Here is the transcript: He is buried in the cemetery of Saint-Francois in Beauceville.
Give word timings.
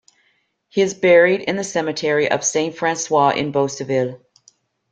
He 0.69 0.81
is 0.81 0.95
buried 0.95 1.41
in 1.41 1.57
the 1.57 1.63
cemetery 1.63 2.31
of 2.31 2.43
Saint-Francois 2.43 3.33
in 3.35 3.51
Beauceville. 3.53 4.19